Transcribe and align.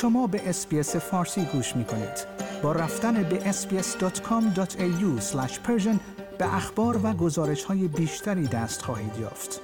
شما 0.00 0.26
به 0.26 0.48
اسپیس 0.48 0.96
فارسی 0.96 1.44
گوش 1.44 1.76
می 1.76 1.84
کنید. 1.84 2.26
با 2.62 2.72
رفتن 2.72 3.22
به 3.22 3.52
sbs.com.au 3.52 5.20
به 6.38 6.54
اخبار 6.54 7.00
و 7.06 7.12
گزارش 7.12 7.64
های 7.64 7.88
بیشتری 7.88 8.46
دست 8.46 8.82
خواهید 8.82 9.16
یافت. 9.18 9.60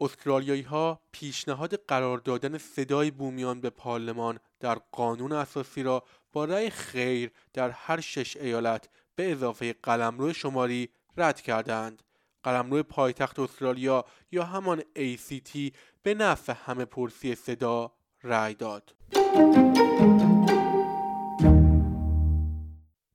استرالیایی 0.00 0.62
ها 0.62 1.00
پیشنهاد 1.12 1.74
قرار 1.74 2.18
دادن 2.18 2.58
صدای 2.58 3.10
بومیان 3.10 3.60
به 3.60 3.70
پارلمان 3.70 4.38
در 4.60 4.74
قانون 4.92 5.32
اساسی 5.32 5.82
را 5.82 6.02
با 6.32 6.44
رأی 6.44 6.70
خیر 6.70 7.30
در 7.52 7.70
هر 7.70 8.00
شش 8.00 8.36
ایالت 8.36 8.88
به 9.16 9.32
اضافه 9.32 9.72
قلمرو 9.72 10.32
شماری 10.32 10.88
رد 11.16 11.40
کردند. 11.40 12.02
قلمرو 12.48 12.82
پایتخت 12.82 13.38
استرالیا 13.38 14.04
یا 14.32 14.44
همان 14.44 14.80
ACT 14.80 15.72
به 16.02 16.14
نفع 16.14 16.52
همه 16.64 16.84
پرسی 16.84 17.34
صدا 17.34 17.92
رأی 18.22 18.54
داد. 18.54 18.94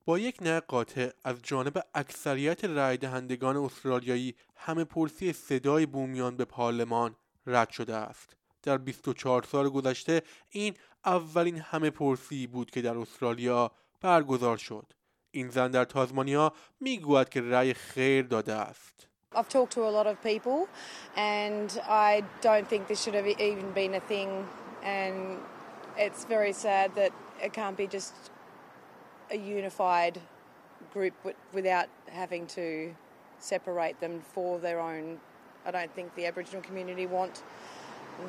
با 0.05 0.19
یک 0.19 0.37
نه 0.41 0.59
قاطع 0.59 1.09
از 1.23 1.35
جانب 1.43 1.83
اکثریت 1.93 2.65
رای 2.65 2.97
دهندگان 2.97 3.57
استرالیایی 3.57 4.35
همه 4.55 4.83
پرسی 4.83 5.33
صدای 5.33 5.85
بومیان 5.85 6.37
به 6.37 6.45
پارلمان 6.45 7.15
رد 7.47 7.69
شده 7.69 7.95
است. 7.95 8.35
در 8.63 8.77
24 8.77 9.43
سال 9.43 9.69
گذشته 9.69 10.21
این 10.49 10.73
اولین 11.05 11.57
همه 11.57 11.89
پرسی 11.89 12.47
بود 12.47 12.71
که 12.71 12.81
در 12.81 12.97
استرالیا 12.97 13.71
برگزار 14.01 14.57
شد. 14.57 14.93
این 15.31 15.49
زن 15.49 15.71
در 15.71 15.85
تازمانیا 15.85 16.53
می‌گوید 16.79 17.29
که 17.29 17.41
رأی 17.41 17.73
خیر 17.73 18.25
داده 18.25 18.53
است. 18.53 19.12
I've 19.35 19.49
talked 19.49 19.73
to 19.73 19.83
a 19.87 19.91
lot 19.97 20.07
of 20.07 20.21
people, 20.23 20.67
and 21.15 21.69
I 21.87 22.23
don't 22.41 22.67
think 22.67 22.87
this 22.87 23.01
should 23.03 23.15
have 23.15 23.27
even 23.27 23.71
been 23.71 23.93
a 23.95 23.99
thing. 23.99 24.29
And 24.83 25.39
it's 25.97 26.25
very 26.25 26.53
sad 26.53 26.95
that 26.95 27.11
it 27.45 27.53
can't 27.53 27.77
be 27.77 27.87
just 27.87 28.13
a 29.31 29.37
unified 29.37 30.19
group 30.93 31.13
without 31.53 31.87
having 32.11 32.45
to 32.47 32.95
separate 33.39 33.99
them 33.99 34.21
for 34.33 34.59
their 34.59 34.79
own. 34.79 35.19
I 35.65 35.71
don't 35.71 35.93
think 35.95 36.07
the 36.15 36.25
Aboriginal 36.25 36.61
community 36.61 37.05
want 37.05 37.43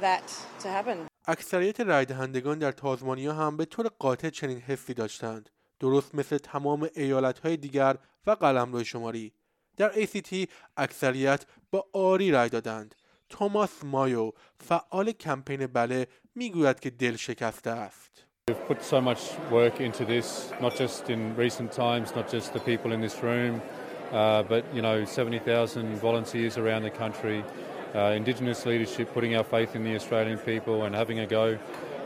that 0.00 0.27
to 0.62 0.69
happen. 0.69 1.06
اکثریت 1.27 1.81
رای 1.81 2.05
دهندگان 2.05 2.59
در 2.59 2.73
تازمانیا 2.73 3.33
هم 3.33 3.56
به 3.56 3.65
طور 3.65 3.89
قاطع 3.98 4.31
چنین 4.31 4.59
حسی 4.59 4.95
داشتند 4.95 5.50
درست 5.81 6.15
مثل 6.15 6.39
تمام 6.39 6.89
ایالتهای 6.95 7.56
دیگر 7.56 7.97
و 8.27 8.31
قلمرو 8.31 8.84
شمالی 8.84 9.33
در 9.78 9.92
ACT 9.92 10.48
اکثریت 10.78 11.45
با 11.72 11.86
آری 11.94 12.31
رای 12.31 12.50
دادند 12.50 12.95
توماس 13.30 13.84
مایو 13.84 14.31
فعال 14.58 15.12
کمپین 15.12 15.67
بله 15.67 16.08
میگوید 16.36 16.80
که 16.80 16.89
دل 16.89 17.16
شکسته 17.16 17.70
است 17.70 18.25
We've 18.50 18.67
put 18.67 18.84
so 18.84 19.00
much 19.00 19.22
work 19.52 19.80
into 19.80 20.03
this, 20.06 20.52
not 20.59 20.75
just 20.75 21.12
in 21.12 21.36
recent 21.36 21.72
times, 21.72 22.16
not 22.16 22.28
just 22.31 22.52
the 22.52 22.59
people 22.59 22.92
in 22.94 23.00
this 23.00 23.22
room, 23.22 23.62
uh, 24.12 24.42
but 24.42 24.66
you 24.73 24.81
know, 24.81 25.06
70,000 25.06 25.98
volunteers 25.98 26.58
around 26.58 26.81
the 26.81 26.89
country, 26.89 27.45
uh, 27.94 28.22
Indigenous 28.22 28.66
leadership, 28.66 29.14
putting 29.14 29.36
our 29.36 29.44
faith 29.44 29.75
in 29.75 29.84
the 29.84 29.95
Australian 29.95 30.39
people 30.39 30.86
and 30.86 30.95
having 30.95 31.20
a 31.20 31.28
go. 31.28 31.59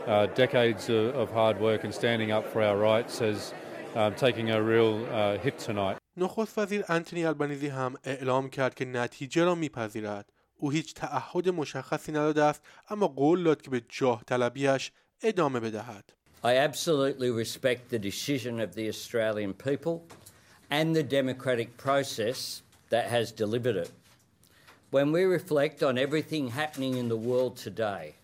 Uh, 0.06 0.26
decades 0.34 0.90
of, 0.90 1.14
of, 1.14 1.30
hard 1.32 1.58
work 1.58 1.82
and 1.84 1.94
standing 1.94 2.30
up 2.30 2.46
for 2.52 2.60
our 2.60 2.76
rights 2.76 3.22
as 3.22 3.54
um, 3.94 4.14
taking 4.14 4.50
a 4.50 4.62
real 4.62 5.04
uh, 5.06 5.38
hit 5.38 5.58
tonight. 5.58 5.96
نخست 6.16 6.58
وزیر 6.58 6.84
انتونی 6.88 7.24
البنیزی 7.24 7.68
هم 7.68 7.94
اعلام 8.04 8.50
کرد 8.50 8.74
که 8.74 8.84
نتیجه 8.84 9.44
را 9.44 9.54
میپذیرد. 9.54 10.32
او 10.56 10.70
هیچ 10.70 10.94
تعهد 10.94 11.48
مشخصی 11.48 12.12
نداده 12.12 12.42
است 12.42 12.62
اما 12.88 13.08
قول 13.08 13.44
داد 13.44 13.62
که 13.62 13.70
به 13.70 13.82
جاه 13.88 14.24
طلبیش 14.26 14.92
ادامه 15.22 15.60
بدهد. 15.60 16.12
I 16.44 16.56
absolutely 16.56 17.30
respect 17.30 17.88
the 17.88 17.98
decision 17.98 18.60
of 18.60 18.74
the 18.74 18.88
Australian 18.88 19.54
people 19.54 19.94
and 20.70 20.94
the 20.94 21.02
democratic 21.02 21.76
process 21.76 22.62
that 22.90 23.06
has 23.06 23.32
delivered 23.32 23.76
it. 23.76 23.90
When 24.90 25.10
we 25.10 25.24
reflect 25.24 25.82
on 25.82 25.98
everything 25.98 26.48
happening 26.48 26.94
in 27.02 27.08
the 27.08 27.16
world 27.16 27.56
today, 27.56 28.14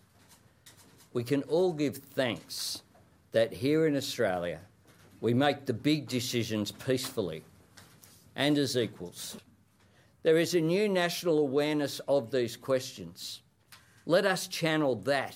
we 1.13 1.23
can 1.23 1.41
all 1.53 1.73
give 1.73 1.97
thanks 1.97 2.83
that 3.31 3.49
here 3.63 3.87
in 3.89 3.95
Australia 3.95 4.59
we 5.25 5.33
make 5.33 5.65
the 5.65 5.73
big 5.73 6.07
decisions 6.07 6.71
peacefully 6.71 7.43
and 8.35 8.57
as 8.57 8.75
equals. 8.75 9.37
There 10.23 10.37
is 10.37 10.53
a 10.55 10.61
new 10.61 10.87
national 10.87 11.39
awareness 11.39 11.99
of 12.07 12.31
these 12.31 12.55
questions. 12.55 13.41
Let 14.05 14.25
us 14.25 14.47
channel 14.47 14.95
that 15.13 15.35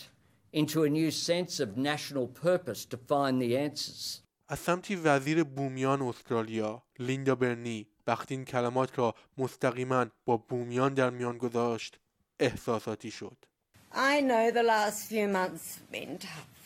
into 0.53 0.83
a 0.83 0.89
new 0.89 1.11
sense 1.11 1.59
of 1.59 1.77
national 1.77 2.27
purpose 2.27 2.85
to 2.85 2.97
find 2.97 3.41
the 3.41 3.57
answers. 3.57 4.21
از 4.47 4.59
سمتی 4.59 4.95
وزیر 4.95 5.43
بومیان 5.43 6.01
استرالیا 6.01 6.83
لیندا 6.99 7.35
برنی 7.35 7.87
وقتی 8.07 8.35
این 8.35 8.45
کلمات 8.45 8.99
را 8.99 9.15
مستقیما 9.37 10.05
با 10.25 10.37
بومیان 10.37 10.93
در 10.93 11.09
میان 11.09 11.37
گذاشت 11.37 11.99
احساساتی 12.39 13.11
شد. 13.11 13.37
I 13.91 14.21
know 14.21 14.51
the 14.51 14.63
last 14.63 15.07
few 15.07 15.27
months 15.27 15.77
have 15.77 15.91
been 15.91 16.17
tough. 16.17 16.58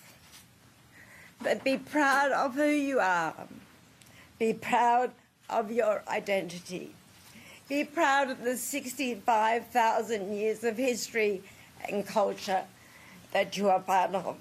But 1.44 1.62
be 1.62 1.76
proud 1.76 2.32
of 2.32 2.54
who 2.54 2.66
you 2.68 3.00
are. 3.00 3.34
Be 4.38 4.54
proud 4.54 5.12
of 5.50 5.70
your 5.70 6.02
identity. 6.08 6.94
Be 7.68 7.84
proud 7.84 8.30
of 8.30 8.42
the 8.42 8.56
65,000 8.56 10.32
years 10.34 10.64
of 10.64 10.78
history 10.78 11.42
and 11.86 12.06
culture 12.06 12.64
that 13.32 13.58
you 13.58 13.68
are 13.68 13.80
part 13.80 14.14
of 14.14 14.38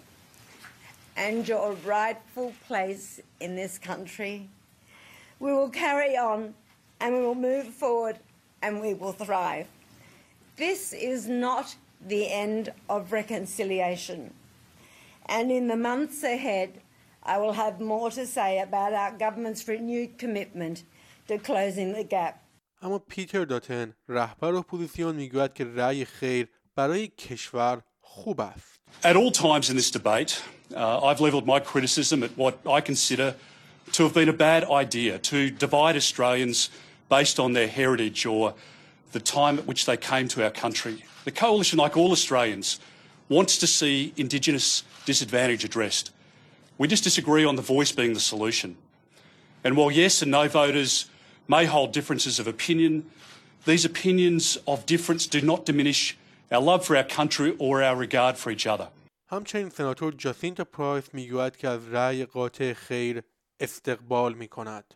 and 1.15 1.47
your 1.47 1.73
rightful 1.85 2.53
place 2.67 3.19
in 3.39 3.55
this 3.57 3.77
country. 3.77 4.47
We 5.39 5.51
will 5.51 5.69
carry 5.69 6.15
on 6.17 6.53
and 7.01 7.15
we 7.15 7.21
will 7.21 7.35
move 7.35 7.67
forward 7.67 8.17
and 8.61 8.81
we 8.81 8.93
will 8.93 9.11
thrive. 9.11 9.67
This 10.55 10.93
is 10.93 11.27
not 11.27 11.75
the 12.05 12.31
end 12.31 12.71
of 12.89 13.11
reconciliation. 13.11 14.33
And 15.25 15.51
in 15.51 15.67
the 15.67 15.75
months 15.75 16.23
ahead, 16.23 16.79
I 17.22 17.36
will 17.38 17.52
have 17.52 17.80
more 17.80 18.10
to 18.10 18.26
say 18.26 18.60
about 18.60 18.92
our 18.92 19.12
government's 19.24 19.66
renewed 19.68 20.18
commitment 20.18 20.84
to 21.28 21.38
closing 21.38 21.92
the 21.92 22.04
gap. 22.04 22.34
اما 22.82 22.98
پیتر 22.98 23.44
داتن 23.44 23.94
رهبر 24.08 24.54
اپوزیسیون 24.54 25.16
میگوید 25.16 25.54
که 25.54 25.64
رأی 25.64 26.04
خیر 26.04 26.48
برای 26.74 27.08
کشور 27.08 27.82
خوب 28.00 28.40
است. 28.40 28.80
At 29.04 29.16
all 29.16 29.30
times 29.30 29.70
in 29.70 29.76
this 29.76 29.90
debate, 29.90 30.42
uh, 30.74 31.06
I've 31.06 31.20
levelled 31.20 31.46
my 31.46 31.60
criticism 31.60 32.22
at 32.22 32.30
what 32.36 32.54
I 32.66 32.80
consider 32.80 33.34
to 33.92 34.02
have 34.02 34.14
been 34.14 34.28
a 34.28 34.32
bad 34.32 34.64
idea 34.64 35.18
to 35.18 35.50
divide 35.50 35.96
Australians 35.96 36.70
based 37.08 37.38
on 37.38 37.52
their 37.52 37.68
heritage 37.68 38.26
or 38.26 38.54
the 39.12 39.20
time 39.20 39.58
at 39.58 39.66
which 39.66 39.86
they 39.86 39.96
came 39.96 40.28
to 40.28 40.44
our 40.44 40.50
country. 40.50 41.04
The 41.24 41.32
Coalition, 41.32 41.78
like 41.78 41.96
all 41.96 42.12
Australians, 42.12 42.80
wants 43.28 43.58
to 43.58 43.66
see 43.66 44.12
Indigenous 44.16 44.84
disadvantage 45.04 45.64
addressed. 45.64 46.12
We 46.82 46.88
just 46.88 47.04
disagree 47.04 47.44
on 47.44 47.56
the 47.56 47.62
voice 47.62 47.92
being 47.92 48.14
the 48.14 48.20
solution. 48.20 48.76
And 49.64 49.76
while 49.76 49.90
yes 49.90 50.22
and 50.22 50.30
no 50.30 50.48
voters 50.48 51.06
may 51.48 51.64
hold 51.66 51.92
differences 51.92 52.38
of 52.38 52.46
opinion, 52.46 53.10
these 53.64 53.84
opinions 53.84 54.58
of 54.66 54.86
difference 54.86 55.26
do 55.26 55.40
not 55.40 55.66
diminish 55.66 56.16
our 56.52 56.62
love 56.62 56.84
for 56.84 56.96
our 56.96 57.04
country 57.04 57.54
or 57.58 57.82
our 57.82 57.96
regard 57.96 58.36
for 58.38 58.50
each 58.50 58.66
other. 58.66 58.88
همچنین 59.30 59.68
سناتور 59.68 60.12
جاسینتا 60.12 60.64
پرایس 60.64 61.04
میگوید 61.14 61.56
که 61.56 61.68
از 61.68 61.88
رأی 61.88 62.24
قاطع 62.24 62.72
خیر 62.72 63.22
استقبال 63.60 64.34
می 64.34 64.48
کند. 64.48 64.94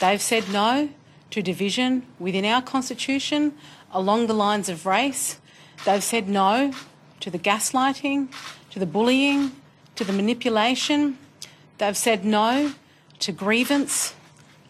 They've 0.00 0.22
said 0.22 0.44
no 0.52 0.88
to 1.30 1.42
division 1.42 2.02
within 2.20 2.44
our 2.44 2.62
constitution 2.62 3.52
along 3.92 4.26
the 4.26 4.34
lines 4.34 4.68
of 4.68 4.86
race. 4.86 5.36
They've 5.84 6.04
said 6.04 6.28
no 6.28 6.72
to 7.20 7.30
the 7.30 7.38
gaslighting, 7.38 8.28
to 8.72 8.78
the 8.78 8.86
bullying, 8.86 9.50
to 9.96 10.04
the 10.04 10.12
manipulation. 10.12 11.18
They've 11.78 11.96
said 11.96 12.24
no 12.24 12.74
to 13.20 13.32
grievance 13.32 14.14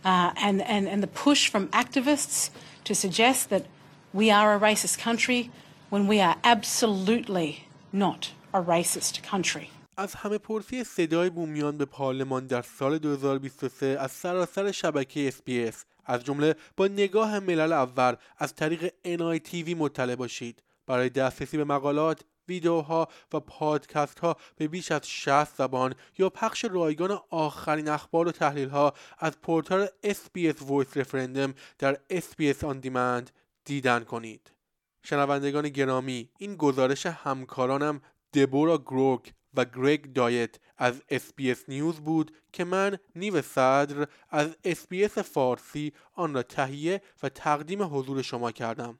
uh, 0.05 0.33
and, 0.37 0.63
and, 0.63 0.89
and 0.89 1.03
the 1.03 1.13
push 1.25 1.49
from 1.49 1.69
activists 1.69 2.51
to 2.85 2.95
suggest 2.95 3.51
that 3.51 3.65
we 4.13 4.31
are 4.31 4.55
a 4.55 4.61
racist 4.61 4.99
country 4.99 5.51
when 5.91 6.07
we 6.07 6.21
are 6.21 6.37
absolutely 6.45 7.67
not 7.93 8.33
a 8.53 8.61
racist 8.61 9.23
country. 9.23 9.71
از 9.97 10.15
همه 10.15 10.39
پرسی 10.39 10.85
صدای 10.85 11.31
بومیان 11.31 11.79
به 11.79 11.85
پارلمان 11.85 12.47
در 12.47 12.63
سال 12.63 12.99
2023 12.99 13.87
از 14.01 14.11
سراسر 14.11 14.73
شبکه 14.73 15.31
SBS 15.31 15.75
از 16.05 16.25
جمله 16.25 16.55
با 16.77 16.87
نگاه 16.87 17.39
ملل 17.39 17.73
اول 17.73 18.15
از 18.39 18.55
طریق 18.55 18.93
NITV 19.05 19.77
مطلع 19.77 20.15
باشید 20.15 20.63
برای 20.87 21.09
دسترسی 21.09 21.57
به 21.57 21.65
مقالات 21.65 22.21
ویدیوها 22.48 23.08
و 23.34 23.40
پادکست 23.40 24.20
ها 24.20 24.38
به 24.56 24.68
بیش 24.68 24.92
از 24.92 25.10
60 25.10 25.58
زبان 25.58 25.96
یا 26.18 26.30
پخش 26.30 26.66
رایگان 26.66 27.20
آخرین 27.30 27.90
اخبار 27.90 28.28
و 28.28 28.32
تحلیل 28.32 28.70
ها 28.70 28.94
از 29.18 29.42
پورتال 29.42 29.88
SBS 30.06 30.58
Voice 30.58 30.98
Referendum 30.98 31.54
در 31.80 32.00
SBS 32.12 32.62
On 32.62 32.86
Demand 32.86 33.30
دیدن 33.66 34.04
کنید. 34.04 34.52
شنوندگان 35.04 35.70
گرامی 35.70 36.30
این 36.38 36.56
گزارش 36.56 37.06
همکارانم 37.06 38.02
دبورا 38.34 38.78
گروک 38.78 39.34
و 39.54 39.66
گرگ 39.66 40.14
دایت 40.14 40.56
از 40.78 41.02
اسپیس 41.10 41.64
نیوز 41.68 41.96
بود 41.96 42.32
که 42.54 42.64
من 42.64 42.98
نیو 43.16 43.42
صدر 43.42 44.08
از 44.30 44.56
اسپیس 44.64 45.18
فارسی 45.18 45.94
آن 46.14 46.34
را 46.34 46.44
تهیه 46.44 47.02
و 47.24 47.30
تقدیم 47.30 47.84
حضور 47.84 48.22
شما 48.22 48.52
کردم 48.52 49.00